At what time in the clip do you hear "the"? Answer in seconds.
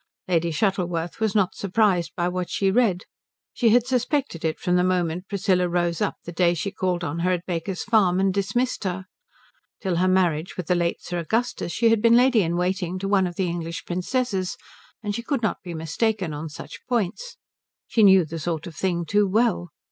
4.75-4.83, 6.23-6.31, 10.65-10.73, 13.35-13.45, 18.25-18.39